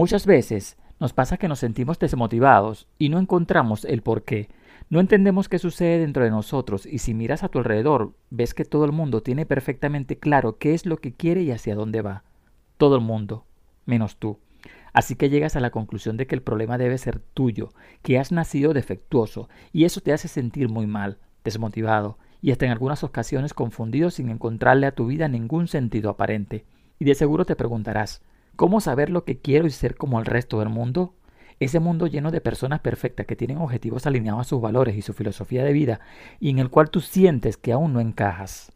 [0.00, 4.48] Muchas veces nos pasa que nos sentimos desmotivados y no encontramos el por qué.
[4.88, 8.64] No entendemos qué sucede dentro de nosotros y si miras a tu alrededor ves que
[8.64, 12.24] todo el mundo tiene perfectamente claro qué es lo que quiere y hacia dónde va.
[12.78, 13.44] Todo el mundo,
[13.84, 14.38] menos tú.
[14.94, 18.32] Así que llegas a la conclusión de que el problema debe ser tuyo, que has
[18.32, 23.52] nacido defectuoso y eso te hace sentir muy mal, desmotivado y hasta en algunas ocasiones
[23.52, 26.64] confundido sin encontrarle a tu vida ningún sentido aparente.
[26.98, 28.22] Y de seguro te preguntarás,
[28.56, 31.14] ¿cómo saber lo que quiero y ser como el resto del mundo?
[31.60, 35.12] Ese mundo lleno de personas perfectas que tienen objetivos alineados a sus valores y su
[35.12, 36.00] filosofía de vida
[36.38, 38.72] y en el cual tú sientes que aún no encajas.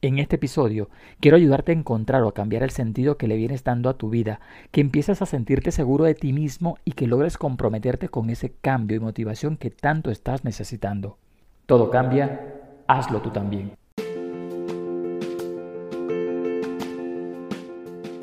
[0.00, 0.88] En este episodio
[1.18, 4.08] quiero ayudarte a encontrar o a cambiar el sentido que le vienes dando a tu
[4.08, 4.38] vida,
[4.70, 8.96] que empieces a sentirte seguro de ti mismo y que logres comprometerte con ese cambio
[8.96, 11.18] y motivación que tanto estás necesitando.
[11.66, 12.54] Todo cambia,
[12.86, 13.72] hazlo tú también.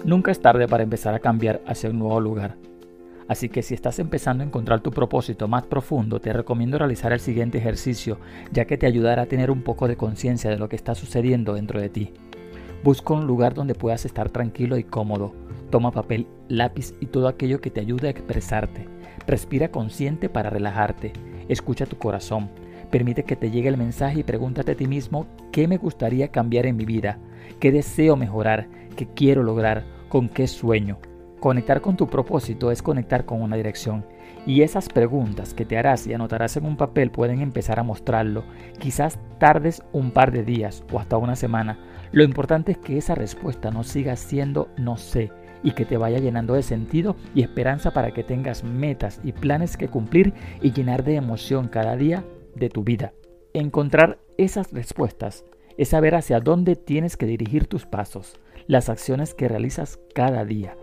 [0.05, 2.57] Nunca es tarde para empezar a cambiar hacia un nuevo lugar.
[3.27, 7.20] Así que si estás empezando a encontrar tu propósito más profundo, te recomiendo realizar el
[7.20, 8.20] siguiente ejercicio,
[8.52, 11.55] ya que te ayudará a tener un poco de conciencia de lo que está sucediendo
[11.55, 12.13] dentro de ti.
[12.84, 15.34] Busca un lugar donde puedas estar tranquilo y cómodo.
[15.71, 18.87] Toma papel, lápiz y todo aquello que te ayude a expresarte.
[19.26, 21.13] Respira consciente para relajarte.
[21.49, 22.52] Escucha tu corazón.
[22.91, 26.68] Permite que te llegue el mensaje y pregúntate a ti mismo qué me gustaría cambiar
[26.68, 27.18] en mi vida,
[27.60, 30.98] qué deseo mejorar, qué quiero lograr, con qué sueño.
[31.41, 34.05] Conectar con tu propósito es conectar con una dirección.
[34.48, 38.46] Y esas preguntas que te harás y anotarás en un papel pueden empezar a mostrarlo.
[38.80, 41.77] Quizás tardes un par de días o hasta una semana.
[42.13, 46.20] Lo importante es que esa respuesta no siga siendo no sé y que te vaya
[46.20, 51.04] llenando de sentido y esperanza para que tengas metas y planes que cumplir y llenar
[51.04, 52.24] de emoción cada día
[52.55, 53.12] de tu vida.
[53.52, 55.43] Encontrar esas respuestas
[55.77, 60.76] es saber hacia dónde tienes que dirigir tus pasos, las acciones que realizas cada día.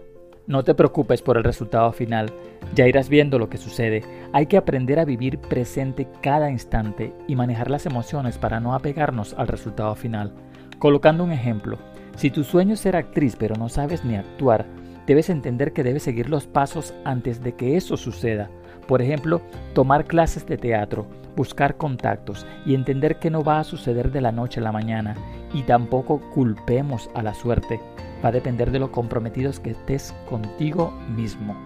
[0.47, 2.33] No te preocupes por el resultado final,
[2.75, 4.03] ya irás viendo lo que sucede.
[4.33, 9.35] Hay que aprender a vivir presente cada instante y manejar las emociones para no apegarnos
[9.35, 10.33] al resultado final.
[10.79, 11.79] Colocando un ejemplo,
[12.17, 14.67] si tu sueño es ser actriz pero no sabes ni actuar,
[15.07, 18.51] debes entender que debes seguir los pasos antes de que eso suceda.
[18.87, 19.41] Por ejemplo,
[19.75, 21.07] tomar clases de teatro,
[21.37, 25.15] buscar contactos y entender que no va a suceder de la noche a la mañana
[25.55, 27.81] y tampoco culpemos a la suerte
[28.25, 31.57] va a depender de lo comprometidos que estés contigo mismo.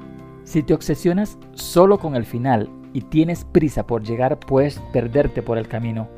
[0.44, 5.58] Si te obsesionas solo con el final y tienes prisa por llegar, puedes perderte por
[5.58, 6.08] el camino.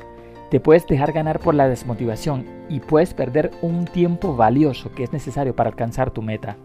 [0.49, 5.13] Te puedes dejar ganar por la desmotivación y puedes perder un tiempo valioso que es
[5.13, 6.57] necesario para alcanzar tu meta.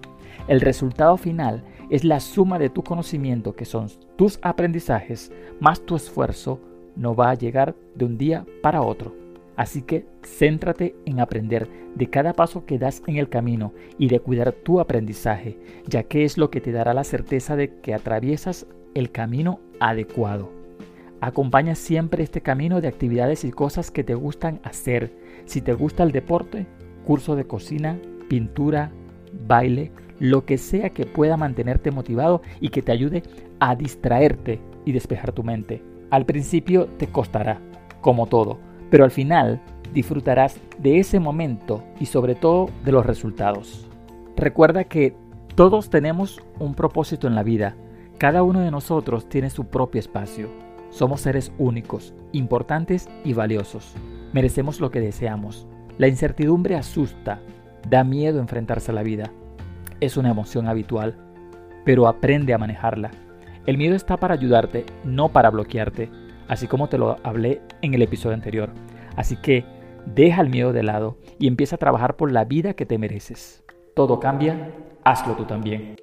[0.46, 5.96] El resultado final es la suma de tu conocimiento, que son tus aprendizajes, más tu
[5.96, 6.60] esfuerzo,
[6.96, 9.14] no va a llegar de un día para otro.
[9.56, 14.18] Así que céntrate en aprender de cada paso que das en el camino y de
[14.18, 18.66] cuidar tu aprendizaje, ya que es lo que te dará la certeza de que atraviesas
[18.94, 20.50] el camino adecuado.
[21.20, 25.12] Acompaña siempre este camino de actividades y cosas que te gustan hacer.
[25.46, 26.66] Si te gusta el deporte,
[27.06, 28.90] curso de cocina, pintura,
[29.46, 33.22] baile, lo que sea que pueda mantenerte motivado y que te ayude
[33.60, 35.82] a distraerte y despejar tu mente.
[36.10, 37.60] Al principio te costará,
[38.00, 38.58] como todo,
[38.90, 39.60] pero al final
[39.92, 43.88] disfrutarás de ese momento y sobre todo de los resultados.
[44.36, 45.14] Recuerda que
[45.54, 47.76] todos tenemos un propósito en la vida,
[48.18, 50.48] cada uno de nosotros tiene su propio espacio.
[50.90, 53.94] Somos seres únicos, importantes y valiosos.
[54.32, 55.66] Merecemos lo que deseamos.
[55.98, 57.40] La incertidumbre asusta,
[57.88, 59.32] da miedo enfrentarse a la vida.
[60.04, 61.16] Es una emoción habitual,
[61.84, 63.10] pero aprende a manejarla.
[63.64, 66.10] El miedo está para ayudarte, no para bloquearte
[66.48, 68.70] así como te lo hablé en el episodio anterior.
[69.16, 69.64] Así que
[70.06, 73.64] deja el miedo de lado y empieza a trabajar por la vida que te mereces.
[73.94, 74.70] Todo cambia,
[75.04, 75.96] hazlo tú también.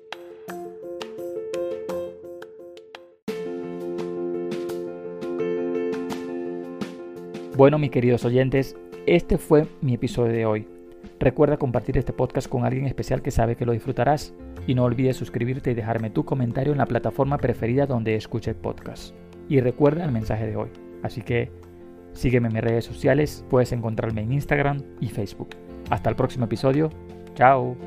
[7.55, 8.75] Bueno, mis queridos oyentes,
[9.05, 10.80] este fue mi episodio de hoy.
[11.21, 14.33] Recuerda compartir este podcast con alguien especial que sabe que lo disfrutarás
[14.65, 19.13] y no olvides suscribirte y dejarme tu comentario en la plataforma preferida donde escuches podcast
[19.47, 20.69] y recuerda el mensaje de hoy.
[21.03, 21.51] Así que
[22.13, 25.49] sígueme en mis redes sociales, puedes encontrarme en Instagram y Facebook.
[25.91, 26.89] Hasta el próximo episodio.
[27.35, 27.77] Chao.